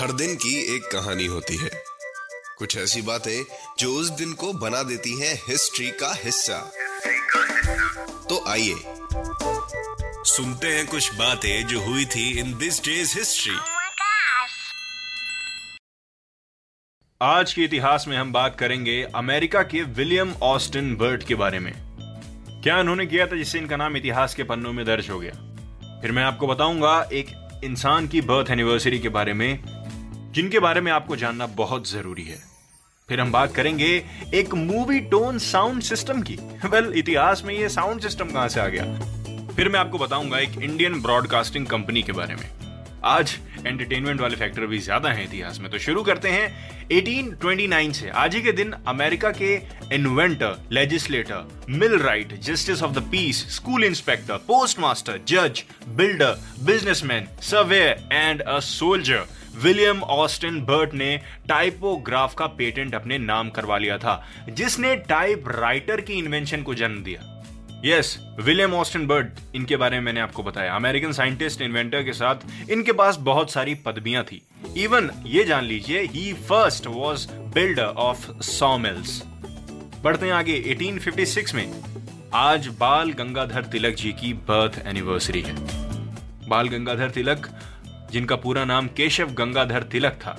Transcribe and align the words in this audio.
हर 0.00 0.12
दिन 0.12 0.34
की 0.34 0.76
एक 0.76 0.82
कहानी 0.82 1.26
होती 1.26 1.56
है। 1.56 1.70
कुछ 2.58 2.76
ऐसी 2.76 3.02
बातें 3.02 3.44
जो 3.78 3.92
उस 3.92 4.10
दिन 4.10 4.32
को 4.32 4.52
बना 4.52 4.82
देती 4.82 5.20
हैं 5.20 5.34
हिस्ट्री 5.48 5.90
का 5.90 6.12
हिस्सा। 6.24 6.58
तो 8.28 8.44
आइए 8.48 8.74
सुनते 10.24 10.66
हैं 10.66 10.86
कुछ 10.86 11.14
बातें 11.14 11.66
जो 11.66 11.80
हुई 11.80 12.04
थी 12.04 12.38
इन 12.38 12.58
दिस 12.58 12.84
डेज़ 12.84 13.18
हिस्ट्री! 13.18 13.56
आज 17.22 17.52
के 17.52 17.62
इतिहास 17.62 18.04
में 18.08 18.16
हम 18.16 18.32
बात 18.32 18.56
करेंगे 18.58 19.02
अमेरिका 19.14 19.62
के 19.62 19.82
विलियम 19.82 20.34
ऑस्टिन 20.42 20.96
बर्ट 20.96 21.26
के 21.26 21.34
बारे 21.34 21.58
में। 21.58 21.72
क्या 22.62 22.78
उन्होंने 22.78 23.06
किया 23.06 23.26
था 23.26 23.36
जिससे 23.36 23.58
इनका 23.58 23.76
नाम 23.76 23.96
इतिहास 23.96 24.34
के 24.34 24.42
पन्नों 24.42 24.72
में 24.72 24.86
दर्ज 24.86 25.10
हो 25.10 25.20
गया? 25.20 25.32
फिर 26.00 26.12
मैं 26.12 26.22
आपको 26.22 26.46
बताऊँगा 26.46 27.08
एक 27.12 27.26
इंसान 27.64 28.06
की 28.08 28.20
बर्थ 28.20 28.50
एनिवर्सरी 28.50 28.98
के 28.98 29.08
बारे 29.08 29.32
में, 29.32 29.60
जिनके 30.34 30.58
बारे 30.58 30.80
में 30.80 30.92
आपको 30.92 31.16
जानना 31.16 31.46
बहुत 31.46 31.90
ज़रूरी 31.90 32.24
है। 32.24 32.38
फिर 33.08 33.20
हम 33.20 33.32
बात 33.32 33.54
करेंगे 33.54 34.04
एक 34.34 34.54
मूवी 34.54 35.00
टोन 35.00 35.38
साउंड 35.38 35.82
सिस्टम 35.82 36.22
की। 36.22 36.34
वेल 36.66 36.92
इतिहास 36.96 37.42
में 37.44 37.54
ये 37.54 37.68
साउंड 37.68 38.00
सिस्टम 38.00 38.30
कहाँ 38.30 38.48
से 38.48 38.60
आ 38.60 38.66
गया? 38.66 38.84
फिर 39.56 39.68
मैं 39.68 39.80
आपको 39.80 39.98
बताऊँगा 39.98 40.38
एक 40.38 40.58
इंडियन 40.62 41.02
ब्रॉडकास्टिंग 41.02 41.66
कंपनी 41.66 42.02
के 42.02 42.12
बारे 42.12 42.34
में। 42.34 42.69
आज 43.04 43.32
एंटरटेनमेंट 43.66 44.20
वाले 44.20 44.36
फैक्टर 44.36 44.66
भी 44.66 44.78
ज़्यादा 44.78 45.10
हैं 45.10 45.24
इतिहास 45.24 45.58
में। 45.60 45.70
तो 45.70 45.78
शुरू 45.78 46.02
करते 46.02 46.28
हैं 46.28 46.88
1829 46.90 47.92
से। 47.92 48.08
आज 48.10 48.34
ही 48.34 48.42
के 48.42 48.52
दिन 48.52 48.72
अमेरिका 48.88 49.30
के 49.32 49.54
inventor 49.94 50.58
legislator 50.72 51.66
millwright 51.98 52.34
justice 52.40 52.82
of 52.82 52.92
the 52.92 53.02
peace 53.12 53.44
school 53.56 53.84
inspector 53.84 54.36
postmaster 54.80 55.20
जज 55.28 55.62
builder 55.96 56.36
businessman 56.62 57.28
surveyor 57.42 58.08
and 58.12 58.42
a 58.42 58.58
soldier 58.60 59.26
William 59.62 60.02
Austin 60.02 60.60
Burt 60.64 60.94
ने 60.94 61.16
टाइपोग्राफ 61.48 62.34
का 62.34 62.46
पेटेंट 62.46 62.94
अपने 62.94 63.18
नाम 63.18 63.50
करवा 63.50 63.78
लिया 63.78 63.98
था, 63.98 64.22
जिसने 64.48 64.94
टाइप 65.08 65.44
की 66.00 66.12
इन्वेंशन 66.12 66.62
को 66.62 66.74
जन्म 66.74 67.02
दिया। 67.02 67.20
यस 67.84 68.18
विलियम 68.40 68.74
ऑस्टिन 68.74 69.06
बर्ड 69.06 69.28
इनके 69.54 69.76
बारे 69.76 69.98
में 69.98 70.04
मैंने 70.04 70.20
आपको 70.20 70.42
बताया। 70.42 70.74
अमेरिकन 70.76 71.12
साइंटिस्ट 71.12 71.62
इन्वेंटर 71.62 72.02
के 72.02 72.12
साथ 72.12 72.70
इनके 72.70 72.92
पास 72.92 73.16
बहुत 73.18 73.50
सारी 73.50 73.74
पदवियाँ 73.74 74.24
थी। 74.24 74.40
इवन 74.76 75.10
ये 75.26 75.44
जान 75.44 75.64
लीजिए 75.64 76.02
he 76.02 76.32
first 76.48 76.86
was 76.86 77.26
builder 77.54 77.82
of 77.82 78.30
sawmills 78.42 79.22
बढ़ते 80.02 80.26
हैं 80.26 80.32
आगे 80.32 80.58
1856 80.66 81.54
में। 81.54 81.72
आज 82.34 82.66
बाल 82.80 83.12
गंगाधर 83.12 83.64
तिलक 83.64 83.94
जी 83.94 84.12
की 84.12 84.32
बर्थ 84.50 84.80
एनिवर्सरी 84.86 85.40
है। 85.40 85.54
बाल 86.48 86.68
गंगाधर 86.68 87.10
तिलक, 87.10 87.48
जिनका 88.12 88.36
पूरा 88.36 88.64
नाम 88.64 88.86
केशव 88.86 89.32
गंगाधर 89.34 89.82
तिलक 89.82 90.12
था। 90.12 90.36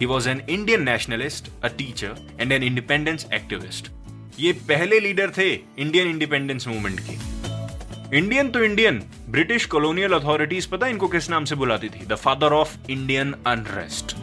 He 0.00 0.06
was 0.06 0.28
an 0.28 0.42
Indian 0.48 0.82
nationalist 0.82 1.50
a 1.64 1.68
teacher 1.68 2.16
and 2.40 2.52
an 2.52 2.62
independence 2.62 3.26
activist 3.34 3.90
ये 4.38 4.52
पहले 4.68 4.98
लीडर 5.00 5.30
थे 5.30 5.48
इंडियन 5.52 6.08
इंडिपेंडेंस 6.08 6.66
मूवमेंट 6.68 7.00
की। 7.00 8.16
इंडियन 8.18 8.50
तो 8.50 8.62
इंडियन, 8.64 9.02
ब्रिटिश 9.30 9.66
कॉलोनियल 9.66 10.12
अथॉरिटीज 10.12 10.66
पता 10.66 10.86
इनको 10.86 11.08
किस 11.08 11.30
नाम 11.30 11.44
से 11.44 11.54
बुलाती 11.54 11.88
थी? 11.88 12.06
The 12.06 12.14
father 12.14 12.52
of 12.52 12.76
Indian 12.90 13.34
unrest 13.46 14.16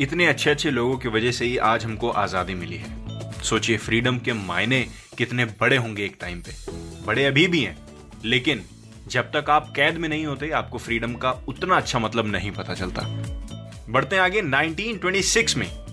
इतने 0.00 0.26
अच्छे 0.26 0.50
अच्छे 0.50 0.70
लोगों 0.70 0.96
की 0.98 1.08
वजह 1.08 1.32
से 1.32 1.44
ही 1.44 1.56
आज 1.56 1.84
हमको 1.84 2.10
आज़ादी 2.10 2.54
मिली 2.54 2.76
है। 2.76 3.42
सोचिए 3.42 3.76
फ्रीडम 3.76 4.18
के 4.18 4.32
मायने 4.32 4.80
कितने 5.18 5.44
बड़े 5.60 5.76
होंगे 5.76 6.04
एक 6.04 6.16
टाइम 6.20 6.40
पे। 6.40 6.52
बड़े 7.06 7.24
अभी 7.24 7.46
भी 7.46 7.60
हैं, 7.60 7.76
लेकिन 8.24 8.62
जब 9.08 9.30
तक 9.32 9.50
आप 9.50 9.72
कैद 9.76 9.98
में 9.98 10.08
नहीं 10.08 10.26
होते, 10.26 10.50
आपको 10.50 10.78
फ्रीडम 10.78 11.14
का 11.14 11.30
उतना 11.48 11.76
अच्छा 11.76 11.98
मतलब 11.98 12.26
नहीं 12.26 12.50
पता 12.50 12.74
चलता। 12.74 13.02
बढ़ते 13.90 14.16
आगे 14.16 14.42
1926 14.42 15.56
में। 15.56 15.83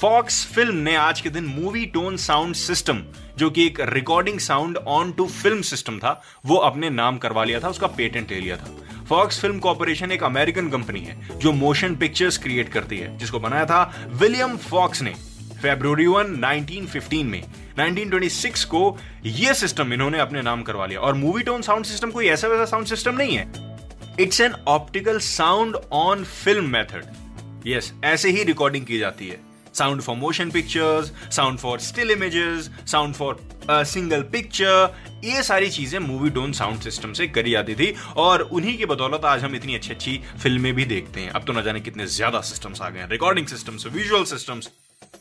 फॉक्स 0.00 0.44
फ़िल्म 0.46 0.76
ने 0.76 0.94
आज 0.96 1.20
के 1.20 1.30
दिन 1.30 1.44
मूवी 1.44 1.84
टोन 1.86 2.16
साउंड 2.16 2.54
सिस्टम 2.54 3.02
जो 3.38 3.48
कि 3.50 3.66
एक 3.66 3.80
recording 3.80 4.38
sound 4.40 4.76
on 4.76 5.10
to 5.12 5.26
film 5.26 5.62
system 5.62 5.98
था, 5.98 6.12
वो 6.46 6.56
अपने 6.56 6.90
नाम 6.90 7.18
करवा 7.18 7.44
लिया 7.44 7.60
था, 7.60 7.68
उसका 7.68 7.86
पेटेंट 7.86 8.30
ले 8.30 8.38
लिया 8.40 8.56
था। 8.56 9.04
फॉक्स 9.08 9.40
फ़िल्म 9.40 9.58
कॉर्पोरेशन 9.58 10.12
एक 10.12 10.22
अमेरिकन 10.24 10.68
कंपनी 10.68 11.00
है, 11.00 11.38
जो 11.38 11.52
मोशन 11.52 11.96
पिक्चर्स 11.96 12.38
क्रिएट 12.38 12.68
करती 12.68 12.98
है, 12.98 13.16
जिसको 13.18 13.40
बनाया 13.40 13.64
था 13.64 13.82
विलियम 14.12 14.56
फॉक्स 14.56 15.02
ने 15.02 15.14
फेब्रुवरी 15.62 16.06
1 16.06 16.32
1915 16.36 17.24
में। 17.24 17.42
1926 17.78 18.64
को 18.64 18.96
यह 19.24 19.52
सिस्टम 19.52 19.92
इन्होंने 19.92 20.18
अपने 20.18 20.42
नाम 20.42 20.62
करवा 20.62 20.86
लिया। 20.86 21.00
और 21.00 21.14
मूवी 21.14 21.42
टोन 21.42 21.62
साउंड 21.62 21.84
सिस्टम 21.84 22.10
कोई 22.10 22.28
ऐसा 22.28 22.48
वैसा 22.48 22.64
साउंड 22.64 22.86
सिस्टम 22.86 23.16
नहीं 23.16 23.36
है। 23.36 24.16
It's 24.20 24.40
an 24.40 24.54
optical 24.68 25.18
sound 25.18 25.76
on 25.92 26.24
film 26.24 26.68
method 26.68 27.66
yes 27.66 27.92
ऐसे 28.04 28.30
ही 28.30 28.44
रिकॉर्डिंग 28.44 28.86
की 28.86 28.98
जाती 28.98 29.28
है। 29.28 29.49
Sound 29.74 30.02
for 30.02 30.16
motion 30.16 30.50
pictures 30.50 31.12
sound 31.32 31.58
for 31.58 31.80
still 31.80 32.10
images 32.10 32.70
sound 32.86 33.14
for 33.14 33.48
single 33.70 34.22
picture 34.32 34.94
ये 35.24 35.42
सारी 35.42 35.68
चीज़ें 35.70 35.98
मूवी 36.00 36.30
डोन 36.30 36.52
साउंड 36.52 36.80
सिस्टम 36.82 37.12
से 37.12 37.26
करी 37.28 37.50
जाती 37.50 37.74
थी 37.74 37.94
और 38.18 38.42
उन्हीं 38.42 38.76
की 38.78 38.86
बदौलत 38.86 39.24
आज 39.24 39.42
हम 39.44 39.54
इतनी 39.56 39.74
अच्छी 39.74 39.90
अच्छी 39.90 40.20
फ़िल्में 40.42 40.72
भी 40.74 40.84
देखते 40.86 41.20
हैं। 41.20 41.30
अब 41.30 41.44
तो 41.44 41.52
ना 41.52 41.62
जाने 41.62 41.80
कितने 41.80 42.06
ज़्यादा 42.08 42.40
सिस्टम्स 42.42 42.80
आ 42.82 42.88
गए 42.88 43.00
हैं। 43.00 43.08
रिकॉर्डिंग 43.08 43.46
सिस्टम्स 43.46 43.86
विजुअल 43.88 44.24
सिस्टम्स 44.26 44.70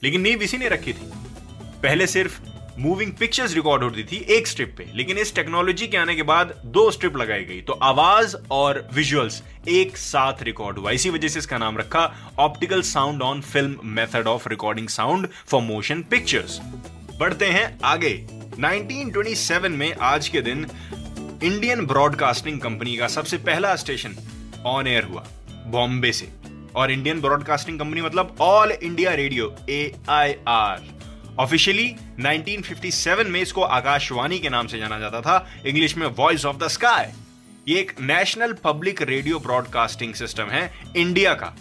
लेकिन 0.04 0.22
नींव 0.22 0.42
इसी 0.44 0.58
ने 0.58 0.70
रखी 0.70 0.94
थी। 0.94 1.12
पहले 1.84 2.08
सिर्फ़ 2.08 2.40
मूविंग 2.80 3.12
पिक्चर्स 3.12 3.54
रिकॉर्ड 3.56 3.84
होती 3.84 4.04
थी 4.04 4.18
एक 4.30 4.48
स्ट्रिप 4.48 4.74
पे। 4.78 4.86
लेकिन 4.96 5.18
इस 5.18 5.34
टेक्नोलॉजी 5.36 5.88
के 5.88 5.98
आने 5.98 6.16
के 6.16 6.24
बाद 6.24 6.54
दो 6.66 6.90
स्ट्रिप 6.92 7.18
लगाई 7.18 7.44
गई। 7.46 7.62
तो 7.62 7.74
आवाज़ 7.74 8.36
और 8.52 8.88
विजुअल्स 8.94 9.42
एक 9.68 9.98
साथ 9.98 10.44
रिकॉर्ड 10.44 10.78
हुआ। 10.78 10.92
इसी 10.92 11.10
वजह 11.10 11.28
से 11.28 11.40
इसका 11.40 11.58
नाम 11.58 11.78
रखा 11.78 12.34
optical 12.40 12.82
sound 12.82 13.22
on 13.22 13.42
film 13.42 13.80
method 13.96 14.28
of 14.28 14.48
recording 14.50 14.88
sound 14.90 15.28
for 15.48 15.62
motion 15.62 16.02
pictures 16.02 16.60
बढ़ते 17.20 17.46
हैं 17.46 17.80
आगे। 17.84 18.14
1927 18.58 19.72
में 19.72 19.94
आज 19.94 20.28
के 20.28 20.42
दिन 20.42 20.66
इंडियन 21.44 21.86
ब्रॉडकास्टिंग 21.86 22.60
कंपनी 22.60 22.96
का 22.98 23.08
सबसे 23.08 23.38
पहला 23.40 23.76
स्टेशन 23.76 24.16
ऑन 24.66 24.88
एयर 24.88 25.04
हुआ 25.04 25.26
बॉम्बे 25.68 26.12
से। 26.12 26.32
और 26.76 26.92
इंडियन 26.92 27.22
ब्रॉडकास्टिंग 27.22 27.80
कंपनी 27.80 28.02
मतलब 28.02 28.36
All 28.42 28.72
India 28.72 29.14
Radio 29.14 29.54
A 29.70 29.92
I 30.10 30.34
R 30.48 30.88
officially 31.40 31.88
1957 32.22 33.28
में 33.28 33.42
इसको 33.42 33.62
आकाशवाणी 33.62 34.40
के 34.40 34.50
नाम 34.50 34.68
से 34.68 34.80
जाना 34.80 35.00
जाता 35.00 35.22
था 35.22 35.46
इंग्लिश 35.66 35.96
में 35.98 36.06
वॉइस 36.08 36.46
ऑफ़ 36.46 36.58
द 36.58 36.68
स्काई 36.68 37.06
ये 37.68 37.80
एक 37.80 37.92
national 38.02 38.54
public 38.54 39.02
radio 39.02 39.40
broadcasting 39.40 40.14
system 40.14 40.46
है 40.46 40.62
इंडिया 40.98 41.34
का, 41.34 41.54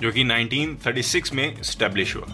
जो 0.00 0.12
कि 0.12 0.24
1936 0.24 1.32
में 1.32 1.62
स्टेब्लिश 1.62 2.14
हुआ। 2.16 2.26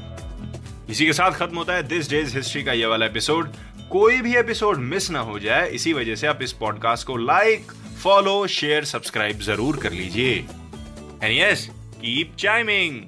इसी 0.91 1.07
के 1.07 1.13
साथ 1.13 1.33
खत्म 1.33 1.57
होता 1.57 1.75
है 1.75 1.83
दिस 1.83 2.11
डेज़ 2.11 2.37
हिस्ट्री 2.37 2.63
का 2.63 2.73
ये 2.73 2.87
वाला 2.87 3.07
एपिसोड 3.07 3.53
कोई 3.91 4.21
भी 4.21 4.37
एपिसोड 4.37 4.79
मिस 4.79 5.11
ना 5.11 5.21
हो 5.21 5.39
जाए, 5.39 5.69
इसी 5.69 5.93
वजह 5.93 6.15
से 6.15 6.27
आप 6.27 6.43
इस 6.43 6.53
पॉडकास्ट 6.53 7.07
को 7.07 7.17
लाइक 7.17 7.73
फॉलो 8.03 8.47
शेयर 8.47 8.85
सब्सक्राइब 8.85 9.41
ज़रूर 9.41 9.77
कर 9.77 9.93
लीजिए। 9.93 10.33
And 10.35 11.39
yes 11.39 11.69
keep 11.73 12.35
chiming 12.39 13.01